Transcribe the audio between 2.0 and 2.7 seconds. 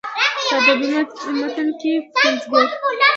پنځګر